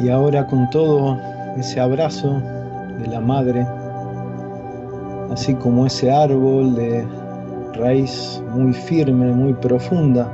Y 0.01 0.11
ahora 0.11 0.47
con 0.47 0.69
todo 0.71 1.19
ese 1.57 1.81
abrazo 1.81 2.41
de 3.01 3.07
la 3.09 3.21
madre, 3.21 3.67
así 5.33 5.55
como 5.55 5.87
ese 5.87 6.13
árbol 6.13 6.75
de 6.75 7.07
raíz 7.75 8.43
muy 8.55 8.73
firme, 8.73 9.33
muy 9.33 9.53
profunda, 9.55 10.31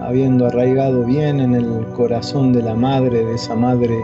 habiendo 0.00 0.46
arraigado 0.46 1.04
bien 1.04 1.40
en 1.40 1.54
el 1.54 1.86
corazón 1.96 2.52
de 2.52 2.62
la 2.62 2.74
madre, 2.74 3.24
de 3.24 3.34
esa 3.34 3.54
madre 3.54 3.96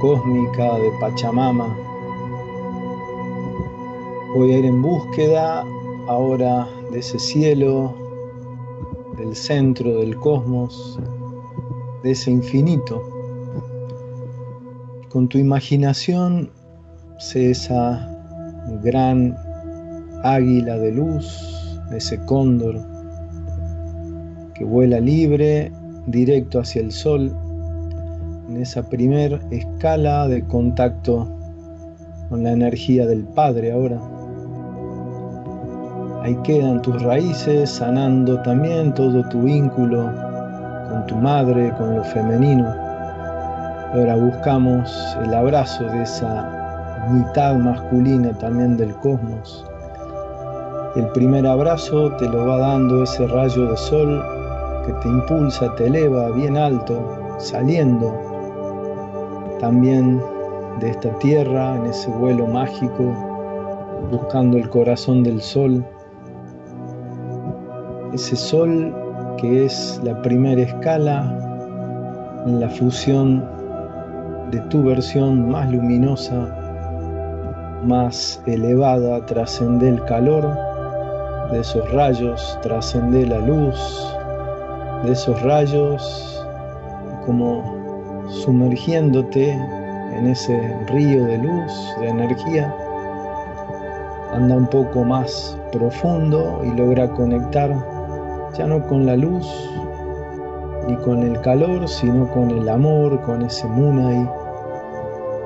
cósmica 0.00 0.74
de 0.78 0.90
Pachamama. 1.00 1.76
Voy 4.34 4.52
a 4.52 4.58
ir 4.58 4.64
en 4.66 4.82
búsqueda 4.82 5.64
ahora 6.08 6.66
de 6.92 6.98
ese 6.98 7.18
cielo, 7.18 7.94
del 9.16 9.34
centro 9.34 10.00
del 10.00 10.16
cosmos, 10.16 10.98
de 12.02 12.10
ese 12.10 12.30
infinito 12.30 13.16
con 15.16 15.28
tu 15.28 15.38
imaginación, 15.38 16.50
sé 17.18 17.52
esa 17.52 18.06
gran 18.82 19.34
águila 20.22 20.76
de 20.76 20.92
luz, 20.92 21.65
ese 21.92 22.18
cóndor 22.24 22.80
que 24.54 24.64
vuela 24.64 25.00
libre 25.00 25.70
directo 26.06 26.60
hacia 26.60 26.82
el 26.82 26.92
sol, 26.92 27.34
en 28.48 28.56
esa 28.62 28.88
primer 28.88 29.40
escala 29.50 30.28
de 30.28 30.42
contacto 30.44 31.28
con 32.28 32.42
la 32.42 32.52
energía 32.52 33.06
del 33.06 33.24
Padre 33.24 33.72
ahora. 33.72 34.00
Ahí 36.22 36.36
quedan 36.42 36.82
tus 36.82 37.00
raíces, 37.02 37.70
sanando 37.70 38.40
también 38.42 38.92
todo 38.94 39.28
tu 39.28 39.42
vínculo 39.42 40.12
con 40.90 41.06
tu 41.06 41.16
madre, 41.16 41.72
con 41.76 41.96
lo 41.96 42.04
femenino. 42.04 42.66
Ahora 43.92 44.16
buscamos 44.16 45.16
el 45.22 45.34
abrazo 45.34 45.84
de 45.84 46.02
esa 46.02 47.06
mitad 47.10 47.54
masculina 47.56 48.36
también 48.38 48.76
del 48.76 48.94
cosmos. 48.96 49.64
El 50.96 51.08
primer 51.08 51.46
abrazo 51.46 52.10
te 52.12 52.26
lo 52.26 52.46
va 52.46 52.56
dando 52.56 53.02
ese 53.02 53.26
rayo 53.26 53.66
de 53.66 53.76
sol 53.76 54.24
que 54.86 54.94
te 54.94 55.08
impulsa, 55.08 55.74
te 55.74 55.88
eleva 55.88 56.30
bien 56.30 56.56
alto, 56.56 56.98
saliendo 57.36 58.14
también 59.60 60.22
de 60.80 60.88
esta 60.88 61.10
tierra 61.18 61.76
en 61.76 61.84
ese 61.84 62.10
vuelo 62.12 62.46
mágico, 62.46 63.12
buscando 64.10 64.56
el 64.56 64.70
corazón 64.70 65.22
del 65.22 65.42
sol. 65.42 65.84
Ese 68.14 68.34
sol 68.34 68.94
que 69.36 69.66
es 69.66 70.00
la 70.02 70.22
primera 70.22 70.62
escala 70.62 71.30
en 72.46 72.58
la 72.58 72.70
fusión 72.70 73.44
de 74.50 74.60
tu 74.70 74.82
versión 74.82 75.50
más 75.50 75.70
luminosa, 75.70 76.56
más 77.84 78.42
elevada, 78.46 79.26
trascende 79.26 79.90
el 79.90 80.02
calor 80.06 80.65
de 81.50 81.60
esos 81.60 81.90
rayos, 81.92 82.58
trascende 82.62 83.26
la 83.26 83.38
luz 83.38 83.76
de 85.04 85.12
esos 85.12 85.40
rayos, 85.42 86.44
como 87.24 88.24
sumergiéndote 88.28 89.50
en 89.50 90.26
ese 90.26 90.58
río 90.86 91.24
de 91.24 91.38
luz, 91.38 91.72
de 92.00 92.08
energía, 92.08 92.74
anda 94.32 94.56
un 94.56 94.66
poco 94.66 95.04
más 95.04 95.56
profundo 95.72 96.60
y 96.64 96.70
logra 96.76 97.08
conectar 97.10 97.70
ya 98.56 98.66
no 98.66 98.86
con 98.86 99.06
la 99.06 99.16
luz 99.16 99.46
ni 100.86 100.96
con 100.96 101.22
el 101.22 101.40
calor, 101.40 101.88
sino 101.88 102.30
con 102.30 102.50
el 102.50 102.68
amor, 102.68 103.20
con 103.22 103.42
ese 103.42 103.66
Munai 103.66 104.28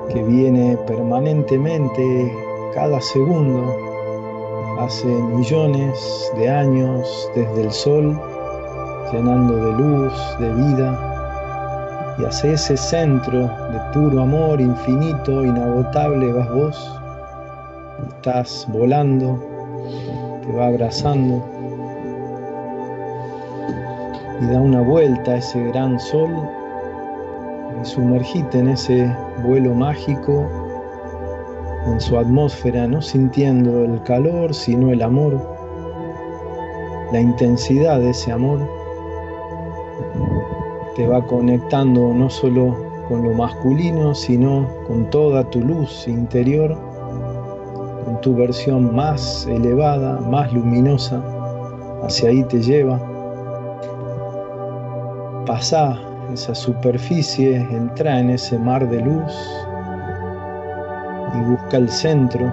que 0.09 0.23
viene 0.23 0.77
permanentemente 0.87 2.31
cada 2.73 2.99
segundo, 3.01 3.90
hace 4.83 5.07
millones 5.07 6.31
de 6.35 6.49
años 6.49 7.29
desde 7.35 7.63
el 7.63 7.71
sol, 7.71 8.19
llenando 9.11 9.55
de 9.55 9.71
luz, 9.73 10.13
de 10.39 10.49
vida, 10.53 12.15
y 12.17 12.25
hacia 12.25 12.53
ese 12.53 12.75
centro 12.75 13.41
de 13.41 13.79
puro 13.93 14.21
amor 14.21 14.59
infinito, 14.59 15.45
inagotable, 15.45 16.33
vas 16.33 16.49
vos, 16.53 16.99
estás 18.09 18.67
volando, 18.69 19.39
te 20.41 20.51
va 20.53 20.67
abrazando 20.67 21.43
y 24.41 24.45
da 24.47 24.59
una 24.59 24.81
vuelta 24.81 25.31
a 25.31 25.37
ese 25.37 25.63
gran 25.67 25.99
sol 25.99 26.31
y 27.81 27.85
sumergite 27.85 28.59
en 28.59 28.69
ese 28.69 29.15
vuelo 29.43 29.73
mágico, 29.73 30.60
en 31.85 31.99
su 31.99 32.17
atmósfera, 32.17 32.87
no 32.87 33.01
sintiendo 33.01 33.83
el 33.83 34.01
calor, 34.03 34.53
sino 34.53 34.91
el 34.91 35.01
amor, 35.01 35.41
la 37.11 37.19
intensidad 37.19 37.99
de 37.99 38.11
ese 38.11 38.31
amor. 38.31 38.59
Te 40.95 41.07
va 41.07 41.25
conectando 41.25 42.13
no 42.13 42.29
solo 42.29 42.77
con 43.07 43.23
lo 43.23 43.33
masculino, 43.33 44.13
sino 44.13 44.67
con 44.87 45.09
toda 45.09 45.43
tu 45.49 45.59
luz 45.61 46.07
interior, 46.07 46.77
con 48.05 48.21
tu 48.21 48.35
versión 48.35 48.95
más 48.95 49.47
elevada, 49.47 50.19
más 50.21 50.53
luminosa, 50.53 51.23
hacia 52.03 52.29
ahí 52.29 52.43
te 52.43 52.61
lleva 52.61 52.99
Pasa 55.45 55.99
esa 56.31 56.53
superficie, 56.53 57.55
entra 57.55 58.19
en 58.19 58.29
ese 58.29 58.57
mar 58.57 58.87
de 58.87 59.01
luz 59.01 59.33
y 61.33 61.39
busca 61.41 61.77
el 61.77 61.89
centro, 61.89 62.51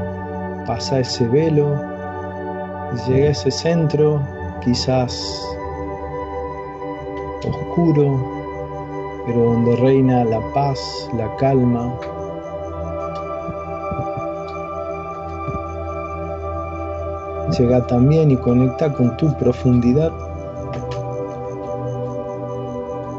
pasa 0.67 1.01
ese 1.01 1.27
velo 1.29 1.81
y 2.95 3.11
llega 3.11 3.29
a 3.29 3.31
ese 3.33 3.51
centro 3.51 4.23
quizás 4.61 5.45
oscuro, 7.47 8.23
pero 9.27 9.53
donde 9.53 9.77
reina 9.77 10.25
la 10.25 10.41
paz, 10.53 11.11
la 11.17 11.35
calma. 11.37 11.95
Llega 17.59 17.87
también 17.87 18.31
y 18.31 18.37
conecta 18.37 18.93
con 18.93 19.17
tu 19.17 19.35
profundidad 19.39 20.13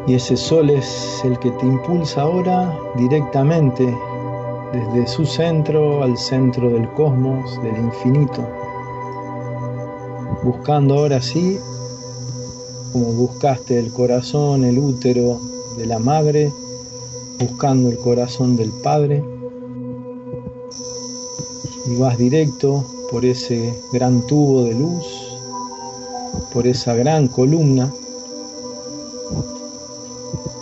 y 0.10 0.15
ese 0.15 0.36
sol 0.36 0.71
es 0.71 1.21
el 1.23 1.38
que 1.38 1.51
te 1.51 1.67
impulsa 1.67 2.23
ahora 2.23 2.75
directamente 2.95 3.95
desde 4.73 5.08
su 5.08 5.25
centro 5.25 6.03
al 6.03 6.17
centro 6.17 6.69
del 6.69 6.89
cosmos, 6.93 7.62
del 7.63 7.77
infinito. 7.77 8.47
Buscando 10.43 10.99
ahora 10.99 11.21
sí, 11.21 11.60
como 12.93 13.05
buscaste 13.13 13.79
el 13.79 13.91
corazón, 13.91 14.63
el 14.63 14.79
útero 14.79 15.39
de 15.77 15.86
la 15.86 15.99
madre, 15.99 16.51
buscando 17.39 17.89
el 17.89 17.97
corazón 17.97 18.55
del 18.55 18.71
padre. 18.84 19.23
Y 21.88 21.95
vas 21.97 22.17
directo 22.17 22.86
por 23.12 23.25
ese 23.25 23.73
gran 23.91 24.25
tubo 24.27 24.63
de 24.63 24.75
luz, 24.75 25.38
por 26.53 26.67
esa 26.67 26.93
gran 26.93 27.27
columna 27.27 27.91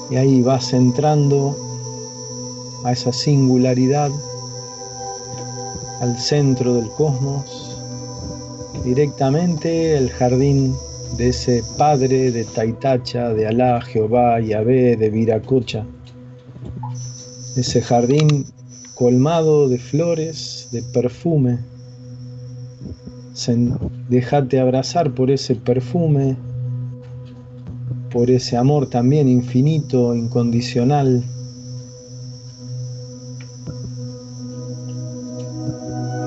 y 0.10 0.16
ahí 0.16 0.42
vas 0.42 0.74
entrando 0.74 1.56
a 2.84 2.92
esa 2.92 3.12
singularidad, 3.12 4.12
al 6.02 6.18
centro 6.20 6.76
del 6.76 6.90
cosmos, 6.90 7.78
directamente 8.84 9.98
el 9.98 10.10
jardín 10.10 10.76
de 11.18 11.30
ese 11.30 11.64
padre 11.78 12.32
de 12.32 12.44
Taitacha, 12.44 13.30
de 13.30 13.48
Alá, 13.48 13.82
Jehová, 13.82 14.40
Yahvé, 14.40 14.96
de 14.96 15.10
Viracocha. 15.10 15.86
Ese 17.56 17.82
jardín 17.82 18.46
colmado 18.94 19.68
de 19.70 19.80
flores, 19.80 20.70
de 20.72 20.84
perfume. 20.84 21.60
Déjate 24.10 24.60
abrazar 24.60 25.12
por 25.14 25.30
ese 25.32 25.56
perfume 25.56 26.36
por 28.12 28.32
ese 28.32 28.58
amor 28.58 28.90
también 28.90 29.28
infinito, 29.28 30.16
incondicional. 30.16 31.24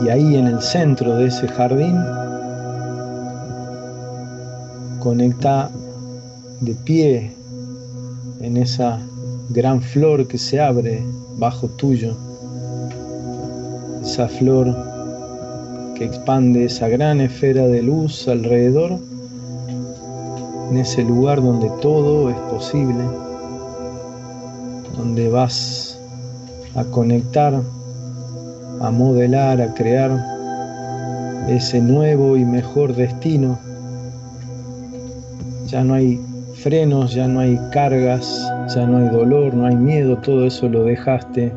Y 0.03 0.09
ahí 0.09 0.37
en 0.37 0.47
el 0.47 0.61
centro 0.63 1.17
de 1.17 1.27
ese 1.27 1.47
jardín 1.49 1.97
conecta 4.99 5.71
de 6.61 6.75
pie 6.75 7.35
en 8.41 8.57
esa 8.57 9.01
gran 9.51 9.83
flor 9.83 10.27
que 10.27 10.39
se 10.39 10.61
abre 10.61 11.03
bajo 11.39 11.69
tuyo, 11.69 12.17
esa 14.03 14.29
flor 14.29 14.77
que 15.95 16.05
expande 16.05 16.65
esa 16.65 16.89
gran 16.89 17.21
esfera 17.21 17.67
de 17.67 17.83
luz 17.83 18.29
alrededor 18.29 18.99
en 20.71 20.79
ese 20.79 21.03
lugar 21.03 21.43
donde 21.43 21.69
todo 21.83 22.31
es 22.31 22.37
posible, 22.51 23.05
donde 24.97 25.29
vas 25.29 25.99
a 26.77 26.85
conectar, 26.85 27.61
a 28.81 28.90
modelar, 28.90 29.61
a 29.61 29.73
crear 29.75 30.11
ese 31.49 31.81
nuevo 31.81 32.37
y 32.37 32.45
mejor 32.45 32.95
destino. 32.95 33.59
Ya 35.66 35.85
no 35.85 35.95
hay 35.95 36.21
frenos, 36.55 37.14
ya 37.14 37.29
no 37.29 37.40
hay 37.40 37.59
cargas, 37.73 38.51
ya 38.75 38.87
no 38.87 38.99
hay 38.99 39.09
dolor, 39.09 39.55
no 39.55 39.66
hay 39.66 39.77
miedo, 39.77 40.16
todo 40.19 40.47
eso 40.47 40.69
lo 40.69 40.85
dejaste 40.85 41.53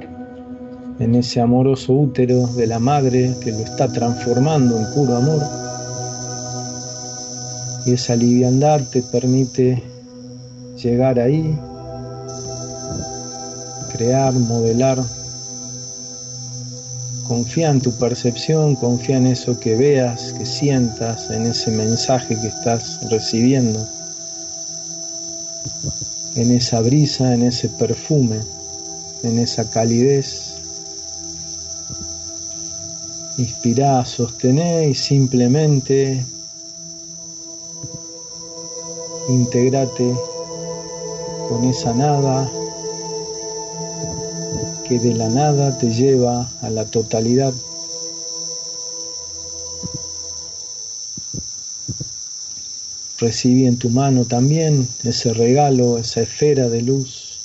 en 1.00 1.16
ese 1.16 1.42
amoroso 1.42 1.94
útero 1.94 2.46
de 2.48 2.68
la 2.68 2.80
madre 2.80 3.34
que 3.42 3.52
lo 3.52 3.60
está 3.60 3.88
transformando 3.88 4.78
en 4.78 4.86
puro 4.94 5.16
amor 5.16 5.64
y 7.86 7.94
esa 7.94 8.16
liviandad 8.16 8.82
te 8.92 9.02
permite 9.02 9.84
llegar 10.82 11.20
ahí, 11.20 11.58
crear, 13.92 14.34
modelar. 14.34 15.00
Confía 17.28 17.70
en 17.70 17.80
tu 17.80 17.92
percepción, 17.94 18.76
confía 18.76 19.18
en 19.18 19.28
eso 19.28 19.58
que 19.60 19.76
veas, 19.76 20.34
que 20.34 20.46
sientas, 20.46 21.30
en 21.30 21.46
ese 21.46 21.72
mensaje 21.72 22.38
que 22.40 22.48
estás 22.48 23.00
recibiendo, 23.10 23.88
en 26.36 26.52
esa 26.52 26.82
brisa, 26.82 27.34
en 27.34 27.44
ese 27.44 27.70
perfume, 27.70 28.40
en 29.24 29.40
esa 29.40 29.70
calidez. 29.70 30.56
Inspirá, 33.38 34.06
sostené 34.06 34.90
y 34.90 34.94
simplemente 34.94 36.26
integrate 39.30 40.14
con 41.48 41.64
esa 41.64 41.94
nada 41.94 42.52
que 44.88 45.00
de 45.00 45.14
la 45.14 45.30
nada 45.30 45.78
te 45.78 45.94
lleva 45.94 46.52
a 46.62 46.70
la 46.70 46.86
totalidad. 46.86 47.54
Recibí 53.18 53.66
en 53.66 53.78
tu 53.78 53.90
mano 53.90 54.26
también 54.26 54.88
ese 55.04 55.34
regalo, 55.34 55.98
esa 55.98 56.22
esfera 56.22 56.68
de 56.68 56.82
luz. 56.82 57.40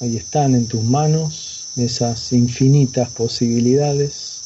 Ahí 0.00 0.16
están 0.16 0.54
en 0.54 0.66
tus 0.66 0.82
manos 0.82 1.66
esas 1.76 2.32
infinitas 2.32 3.10
posibilidades. 3.10 4.40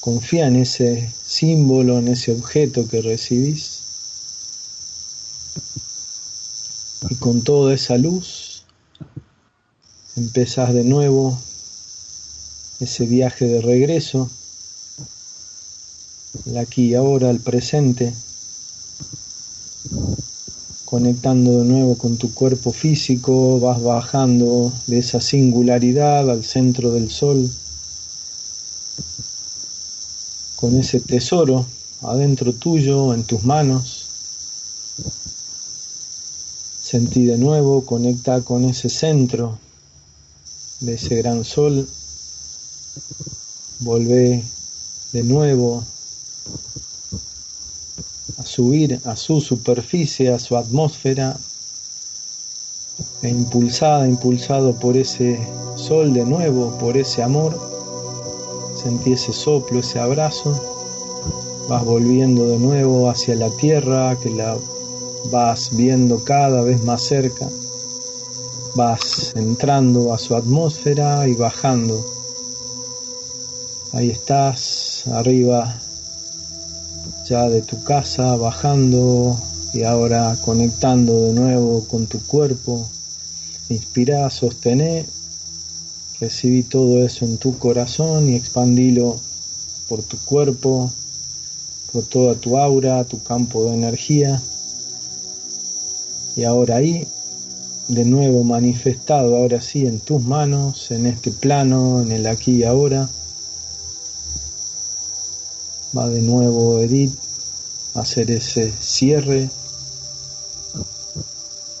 Confía 0.00 0.46
en 0.46 0.56
ese 0.56 1.12
símbolo, 1.26 1.98
en 1.98 2.08
ese 2.08 2.32
objeto 2.32 2.88
que 2.88 3.02
recibís. 3.02 3.80
Y 7.10 7.14
con 7.16 7.42
toda 7.42 7.74
esa 7.74 7.98
luz 7.98 8.39
empezás 10.20 10.74
de 10.74 10.84
nuevo 10.84 11.38
ese 12.78 13.06
viaje 13.06 13.46
de 13.46 13.62
regreso, 13.62 14.28
el 16.44 16.58
aquí 16.58 16.88
y 16.88 16.94
ahora, 16.94 17.30
el 17.30 17.40
presente, 17.40 18.12
conectando 20.84 21.60
de 21.60 21.64
nuevo 21.64 21.96
con 21.96 22.18
tu 22.18 22.34
cuerpo 22.34 22.70
físico, 22.70 23.60
vas 23.60 23.82
bajando 23.82 24.70
de 24.86 24.98
esa 24.98 25.22
singularidad 25.22 26.28
al 26.28 26.44
centro 26.44 26.90
del 26.90 27.10
sol 27.10 27.50
con 30.56 30.78
ese 30.78 31.00
tesoro 31.00 31.64
adentro 32.02 32.52
tuyo, 32.52 33.14
en 33.14 33.24
tus 33.24 33.42
manos. 33.44 34.06
Sentí 36.82 37.24
de 37.24 37.38
nuevo, 37.38 37.86
conecta 37.86 38.42
con 38.42 38.66
ese 38.66 38.90
centro 38.90 39.58
de 40.80 40.94
ese 40.94 41.16
gran 41.16 41.44
sol. 41.44 41.88
Volvé 43.80 44.44
de 45.12 45.22
nuevo 45.22 45.84
a 48.38 48.44
subir 48.44 49.00
a 49.04 49.16
su 49.16 49.40
superficie, 49.40 50.32
a 50.32 50.38
su 50.38 50.56
atmósfera, 50.56 51.38
e 53.22 53.28
impulsada, 53.28 54.08
impulsado 54.08 54.78
por 54.78 54.96
ese 54.96 55.38
sol 55.76 56.12
de 56.12 56.24
nuevo, 56.24 56.76
por 56.78 56.96
ese 56.96 57.22
amor 57.22 57.70
Sentí 58.82 59.12
ese 59.12 59.34
soplo, 59.34 59.80
ese 59.80 59.98
abrazo. 59.98 60.58
Vas 61.68 61.84
volviendo 61.84 62.46
de 62.46 62.58
nuevo 62.58 63.10
hacia 63.10 63.34
la 63.34 63.50
tierra, 63.50 64.16
que 64.16 64.30
la 64.30 64.56
vas 65.30 65.76
viendo 65.76 66.24
cada 66.24 66.62
vez 66.62 66.82
más 66.82 67.02
cerca. 67.02 67.46
Vas 68.74 69.32
entrando 69.36 70.12
a 70.12 70.18
su 70.18 70.34
atmósfera 70.34 71.26
y 71.28 71.34
bajando. 71.34 72.04
Ahí 73.92 74.10
estás, 74.10 75.04
arriba 75.08 75.76
ya 77.28 77.48
de 77.48 77.62
tu 77.62 77.82
casa, 77.84 78.36
bajando 78.36 79.36
y 79.72 79.82
ahora 79.82 80.36
conectando 80.44 81.22
de 81.22 81.32
nuevo 81.32 81.84
con 81.88 82.06
tu 82.06 82.20
cuerpo. 82.26 82.88
Inspira, 83.68 84.28
sostené 84.30 85.06
Recibí 86.20 86.64
todo 86.64 87.02
eso 87.02 87.24
en 87.24 87.38
tu 87.38 87.58
corazón 87.58 88.28
y 88.28 88.36
expandilo 88.36 89.18
por 89.88 90.02
tu 90.02 90.18
cuerpo, 90.18 90.92
por 91.92 92.04
toda 92.04 92.34
tu 92.34 92.58
aura, 92.58 93.02
tu 93.04 93.22
campo 93.22 93.64
de 93.64 93.74
energía. 93.74 94.42
Y 96.36 96.44
ahora 96.44 96.76
ahí, 96.76 97.08
de 97.90 98.04
nuevo 98.04 98.44
manifestado, 98.44 99.36
ahora 99.36 99.60
sí, 99.60 99.84
en 99.86 99.98
tus 100.00 100.22
manos, 100.22 100.90
en 100.92 101.06
este 101.06 101.32
plano, 101.32 102.00
en 102.00 102.12
el 102.12 102.26
aquí 102.26 102.58
y 102.58 102.64
ahora. 102.64 103.08
Va 105.96 106.08
de 106.08 106.22
nuevo 106.22 106.78
Edith 106.78 107.18
a 107.94 108.00
hacer 108.00 108.30
ese 108.30 108.70
cierre 108.70 109.50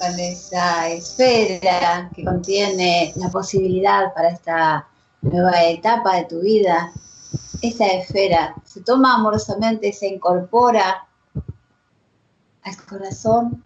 con 0.00 0.18
esa 0.18 0.88
esfera 0.88 2.10
que 2.14 2.24
contiene 2.24 3.12
la 3.16 3.30
posibilidad 3.30 4.12
para 4.14 4.30
esta 4.30 4.88
nueva 5.20 5.62
etapa 5.64 6.16
de 6.16 6.24
tu 6.24 6.40
vida, 6.40 6.90
esta 7.60 7.86
esfera 7.86 8.54
se 8.64 8.80
toma 8.80 9.14
amorosamente, 9.14 9.92
se 9.92 10.08
incorpora 10.08 11.06
al 12.62 12.76
corazón 12.86 13.62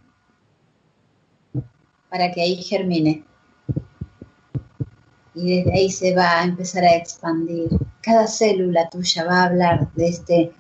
para 2.15 2.31
que 2.31 2.41
ahí 2.41 2.63
germine. 2.63 3.25
Y 5.35 5.57
desde 5.57 5.73
ahí 5.73 5.91
se 5.91 6.15
va 6.15 6.39
a 6.39 6.45
empezar 6.45 6.85
a 6.85 6.95
expandir. 6.95 7.69
Cada 8.03 8.29
célula 8.29 8.89
tuya 8.89 9.25
va 9.25 9.41
a 9.41 9.45
hablar 9.47 9.93
de, 9.95 10.11
este, 10.11 10.53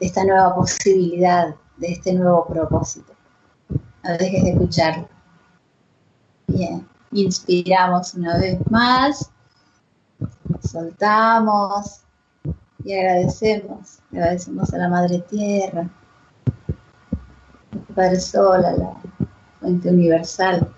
de 0.00 0.06
esta 0.06 0.24
nueva 0.24 0.52
posibilidad, 0.56 1.54
de 1.76 1.92
este 1.92 2.12
nuevo 2.12 2.44
propósito. 2.48 3.12
No 3.68 4.16
dejes 4.18 4.42
de 4.42 4.50
escucharlo. 4.50 5.08
Bien, 6.48 6.84
inspiramos 7.12 8.14
una 8.14 8.36
vez 8.38 8.58
más, 8.68 9.30
soltamos 10.60 12.00
y 12.84 12.94
agradecemos, 12.94 14.00
agradecemos 14.10 14.74
a 14.74 14.78
la 14.78 14.88
Madre 14.88 15.20
Tierra, 15.30 15.88
al 17.70 17.94
Padre 17.94 18.18
Sol, 18.18 18.64
a 18.64 18.72
la 18.72 19.00
fuente 19.60 19.88
universal. 19.88 20.75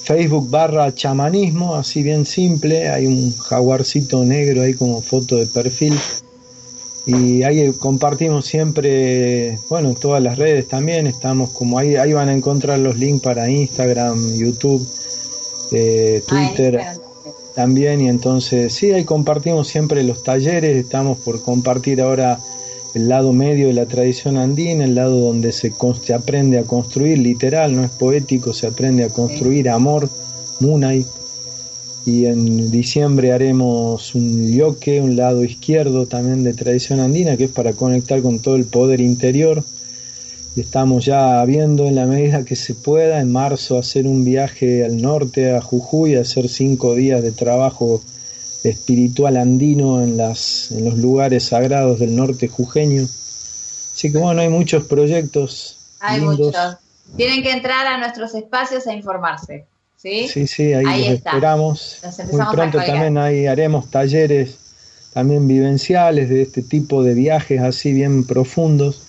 Facebook 0.03 0.51
barra 0.51 0.93
chamanismo, 0.93 1.77
así 1.77 2.03
bien 2.03 2.27
simple, 2.27 2.89
hay 2.89 3.07
un 3.07 3.37
jaguarcito 3.39 4.25
negro 4.25 4.63
ahí 4.63 4.75
como 4.75 5.01
foto 5.01 5.37
de 5.37 5.47
perfil. 5.47 5.97
Y 7.07 7.45
ahí 7.45 7.73
compartimos 7.75 8.47
siempre, 8.47 9.61
bueno, 9.69 9.95
todas 9.95 10.21
las 10.21 10.39
redes 10.39 10.67
también, 10.67 11.07
estamos 11.07 11.51
como 11.51 11.79
ahí, 11.79 11.95
ahí 11.95 12.13
van 12.13 12.29
a 12.29 12.35
encontrar 12.35 12.81
los 12.81 12.99
links 12.99 13.23
para 13.23 13.49
Instagram, 13.49 14.19
YouTube, 14.37 14.85
eh, 15.71 16.21
Twitter 16.27 16.83
también. 17.55 18.01
Y 18.01 18.09
entonces, 18.09 18.73
sí, 18.73 18.91
ahí 18.91 19.05
compartimos 19.05 19.69
siempre 19.69 20.03
los 20.03 20.25
talleres, 20.25 20.77
estamos 20.77 21.19
por 21.19 21.41
compartir 21.43 22.01
ahora 22.01 22.41
el 22.95 23.09
lado 23.09 23.33
medio 23.33 23.69
de 23.69 23.75
la 23.75 23.87
tradición 23.87 24.37
andina, 24.37 24.85
el 24.85 24.97
lado 24.97 25.21
donde 25.21 25.53
se, 25.53 25.73
se 26.03 26.13
aprende 26.13 26.59
a 26.59 26.65
construir, 26.65 27.19
literal, 27.19 27.77
no 27.77 27.85
es 27.85 27.91
poético, 27.91 28.53
se 28.53 28.67
aprende 28.67 29.05
a 29.05 29.11
construir 29.11 29.69
amor, 29.69 30.09
Munay 30.59 31.07
y 32.07 32.27
en 32.27 32.71
diciembre 32.71 33.33
haremos 33.33 34.15
un 34.15 34.53
yoke, 34.53 35.01
un 35.03 35.17
lado 35.17 35.43
izquierdo 35.43 36.07
también 36.07 36.45
de 36.45 36.55
tradición 36.55 37.01
andina, 37.01 37.37
que 37.37 37.45
es 37.45 37.51
para 37.51 37.73
conectar 37.73 38.23
con 38.23 38.39
todo 38.39 38.55
el 38.55 38.65
poder 38.65 39.01
interior. 39.01 39.65
Y 40.55 40.61
estamos 40.61 41.05
ya 41.05 41.45
viendo 41.45 41.87
en 41.87 41.97
la 41.97 42.07
medida 42.07 42.45
que 42.45 42.55
se 42.55 42.75
pueda 42.75 43.21
en 43.21 43.33
marzo 43.33 43.77
hacer 43.77 44.07
un 44.07 44.25
viaje 44.25 44.85
al 44.85 45.03
norte, 45.03 45.55
a 45.57 45.61
Jujuy, 45.61 46.15
hacer 46.15 46.49
cinco 46.49 46.95
días 46.95 47.25
de 47.25 47.33
trabajo 47.33 48.01
espiritual 48.63 49.37
andino 49.37 50.01
en, 50.01 50.17
las, 50.17 50.71
en 50.71 50.85
los 50.85 50.97
lugares 50.99 51.43
sagrados 51.43 51.99
del 51.99 52.15
norte 52.15 52.47
jujeño. 52.47 53.03
Así 53.03 54.13
que 54.13 54.19
bueno, 54.19 54.41
hay 54.43 54.49
muchos 54.49 54.85
proyectos. 54.85 55.77
Hay 55.99 56.21
muchos. 56.21 56.55
Tienen 57.17 57.43
que 57.43 57.51
entrar 57.51 57.85
a 57.89 57.99
nuestros 57.99 58.33
espacios 58.37 58.87
a 58.87 58.95
informarse. 58.95 59.67
¿Sí? 59.97 60.29
Sí, 60.29 60.73
ahí, 60.73 61.09
esperamos. 61.09 62.01
Muy 62.33 62.43
pronto 62.53 62.79
también 62.79 63.19
ahí 63.19 63.47
haremos 63.47 63.91
talleres 63.91 64.59
también 65.17 65.49
vivenciales 65.49 66.29
de 66.29 66.43
este 66.43 66.63
tipo 66.63 67.03
de 67.03 67.15
viajes 67.15 67.63
así 67.63 67.91
bien 67.91 68.27
profundos, 68.27 69.01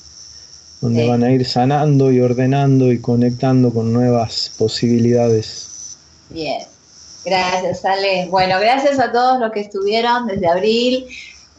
donde 0.79 1.05
van 1.05 1.21
a 1.21 1.31
ir 1.31 1.45
sanando 1.45 2.13
y 2.13 2.21
ordenando 2.21 2.93
y 2.93 3.01
conectando 3.01 3.73
con 3.73 3.91
nuevas 3.91 4.53
posibilidades. 4.57 5.97
Bien, 6.29 6.61
gracias 7.25 7.83
Ale. 7.83 8.27
Bueno, 8.29 8.57
gracias 8.57 8.99
a 8.99 9.11
todos 9.11 9.41
los 9.41 9.51
que 9.51 9.59
estuvieron 9.59 10.27
desde 10.27 10.47
abril 10.47 11.07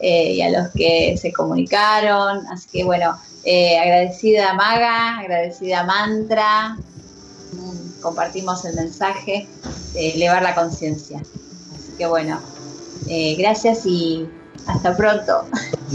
eh, 0.01 0.33
y 0.33 0.41
a 0.41 0.49
los 0.49 0.69
que 0.73 1.19
se 1.21 1.31
comunicaron. 1.31 2.47
Así 2.51 2.69
que 2.73 2.85
bueno, 2.85 3.19
eh, 3.45 3.79
agradecida 3.79 4.55
Maga, 4.55 5.19
agradecida 5.19 5.85
Mantra, 5.85 6.79
compartimos 8.01 8.65
el 8.65 8.75
mensaje 8.75 9.49
de 9.93 10.11
elevar 10.13 10.43
la 10.43 10.55
conciencia. 10.55 11.19
Así 11.19 11.93
que 11.97 12.07
bueno, 12.07 12.41
eh, 13.09 13.37
gracias 13.37 13.87
y 13.87 14.29
hasta 14.67 14.97
pronto. 14.97 15.47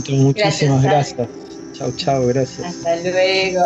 Muchísimas 0.10 0.84
gracias. 0.84 1.28
Chao, 1.74 1.92
chao, 1.96 2.28
gracias. 2.28 2.68
Hasta 2.68 2.96
luego. 2.98 3.64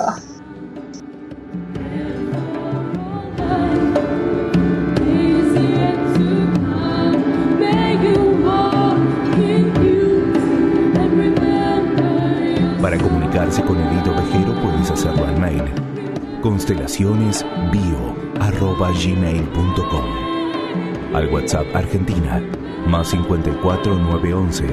Para 12.81 12.97
comunicarse 12.97 13.61
con 13.63 13.77
el 13.77 13.99
hilo 13.99 14.15
vejero 14.15 14.61
puedes 14.61 14.89
hacerlo 14.91 15.25
al 15.25 15.37
mail 15.37 15.63
constelacionesbio.gmail.com 18.37 21.15
Al 21.15 21.33
WhatsApp 21.33 21.75
Argentina, 21.75 22.39
más 22.87 23.09
54 23.09 23.97
911 23.97 24.65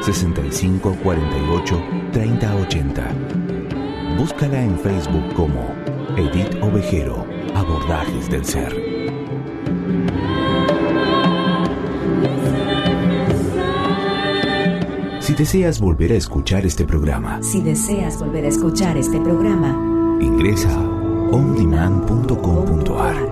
65 0.00 0.96
48 1.02 1.82
30 2.12 2.56
80. 2.56 3.08
Búscala 4.18 4.62
en 4.62 4.78
Facebook 4.78 5.34
como 5.34 5.74
Edith 6.16 6.56
Ovejero, 6.62 7.26
Abordajes 7.54 8.30
del 8.30 8.44
Ser. 8.44 8.74
Si 15.20 15.34
deseas 15.34 15.80
volver 15.80 16.12
a 16.12 16.16
escuchar 16.16 16.66
este 16.66 16.84
programa, 16.84 17.42
si 17.42 17.60
deseas 17.60 18.18
volver 18.18 18.46
a 18.46 18.48
escuchar 18.48 18.96
este 18.96 19.20
programa, 19.20 20.18
ingresa 20.20 20.89
ondemand.com.ar 21.32 23.29